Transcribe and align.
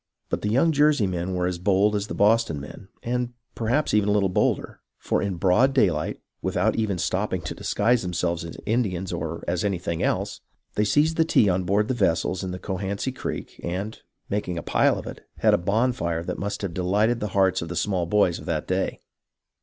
But 0.29 0.41
the 0.41 0.49
young 0.49 0.71
Jersey 0.71 1.05
men 1.05 1.35
were 1.35 1.45
as 1.45 1.59
bold 1.59 1.95
as 1.95 2.07
the 2.07 2.15
Boston 2.15 2.59
men, 2.59 2.87
and 3.03 3.33
perhaps 3.53 3.93
even 3.93 4.09
a 4.09 4.11
little 4.11 4.29
bolder, 4.29 4.79
for 4.97 5.21
in 5.21 5.35
broad 5.35 5.75
daylight, 5.75 6.19
without 6.41 6.75
even 6.75 6.97
stopping 6.97 7.41
to 7.43 7.53
disguise 7.53 8.01
themselves 8.01 8.43
as 8.43 8.57
Indians 8.65 9.13
or 9.13 9.43
as 9.47 9.63
anything 9.63 10.01
else, 10.01 10.41
they 10.73 10.85
seized 10.85 11.17
the 11.17 11.23
tea 11.23 11.49
on 11.49 11.65
board 11.65 11.87
the 11.87 11.93
vessels 11.93 12.43
in 12.43 12.49
the 12.49 12.57
Cohansey 12.57 13.11
Creek, 13.11 13.61
and, 13.63 14.01
making 14.27 14.57
a 14.57 14.63
pile 14.63 14.97
of 14.97 15.05
it, 15.05 15.27
had 15.37 15.53
a 15.53 15.57
bonfire 15.59 16.23
that 16.23 16.39
must 16.39 16.63
have 16.63 16.73
delighted 16.73 17.19
the 17.19 17.27
hearts 17.37 17.61
of 17.61 17.69
the 17.69 17.75
small 17.75 18.07
boys 18.07 18.39
of 18.39 18.47
that 18.47 18.67
day. 18.67 19.01